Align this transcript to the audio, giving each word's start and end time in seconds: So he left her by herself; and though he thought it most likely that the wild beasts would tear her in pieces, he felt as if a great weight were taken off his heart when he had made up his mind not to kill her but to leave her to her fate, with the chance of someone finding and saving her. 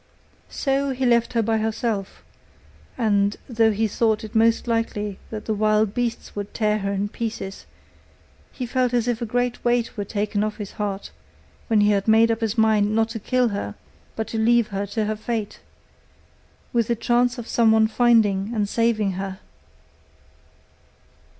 So 0.49 0.89
he 0.93 1.05
left 1.05 1.33
her 1.33 1.43
by 1.43 1.57
herself; 1.59 2.23
and 2.97 3.37
though 3.47 3.71
he 3.71 3.87
thought 3.87 4.23
it 4.23 4.33
most 4.33 4.67
likely 4.67 5.19
that 5.29 5.45
the 5.45 5.53
wild 5.53 5.93
beasts 5.93 6.35
would 6.35 6.55
tear 6.55 6.79
her 6.79 6.91
in 6.91 7.07
pieces, 7.07 7.67
he 8.51 8.65
felt 8.65 8.95
as 8.95 9.07
if 9.07 9.21
a 9.21 9.27
great 9.27 9.63
weight 9.63 9.95
were 9.95 10.03
taken 10.03 10.43
off 10.43 10.57
his 10.57 10.71
heart 10.71 11.11
when 11.67 11.81
he 11.81 11.91
had 11.91 12.07
made 12.07 12.31
up 12.31 12.41
his 12.41 12.57
mind 12.57 12.95
not 12.95 13.09
to 13.09 13.19
kill 13.19 13.49
her 13.49 13.75
but 14.15 14.27
to 14.29 14.39
leave 14.39 14.69
her 14.69 14.87
to 14.87 15.05
her 15.05 15.15
fate, 15.15 15.59
with 16.73 16.87
the 16.87 16.95
chance 16.95 17.37
of 17.37 17.47
someone 17.47 17.87
finding 17.87 18.51
and 18.55 18.67
saving 18.67 19.11
her. 19.11 19.39